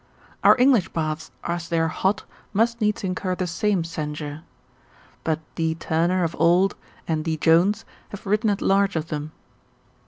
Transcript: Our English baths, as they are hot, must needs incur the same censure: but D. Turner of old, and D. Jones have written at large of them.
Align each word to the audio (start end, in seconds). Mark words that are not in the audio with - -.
Our 0.43 0.55
English 0.59 0.89
baths, 0.89 1.29
as 1.43 1.69
they 1.69 1.77
are 1.79 1.87
hot, 1.87 2.23
must 2.53 2.81
needs 2.81 3.03
incur 3.03 3.35
the 3.35 3.45
same 3.45 3.83
censure: 3.83 4.41
but 5.23 5.41
D. 5.53 5.75
Turner 5.75 6.23
of 6.23 6.35
old, 6.39 6.75
and 7.07 7.23
D. 7.23 7.37
Jones 7.37 7.85
have 8.09 8.25
written 8.25 8.49
at 8.49 8.63
large 8.63 8.95
of 8.95 9.09
them. 9.09 9.31